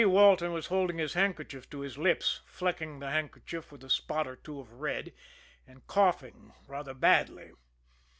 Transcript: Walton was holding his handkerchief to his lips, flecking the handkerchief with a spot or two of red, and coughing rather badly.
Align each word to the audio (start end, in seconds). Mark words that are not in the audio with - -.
Walton 0.03 0.51
was 0.51 0.65
holding 0.65 0.97
his 0.97 1.13
handkerchief 1.13 1.69
to 1.69 1.81
his 1.81 1.95
lips, 1.95 2.41
flecking 2.47 2.97
the 2.97 3.11
handkerchief 3.11 3.71
with 3.71 3.83
a 3.83 3.89
spot 3.91 4.27
or 4.27 4.35
two 4.35 4.59
of 4.59 4.81
red, 4.81 5.13
and 5.67 5.85
coughing 5.85 6.53
rather 6.65 6.95
badly. 6.95 7.51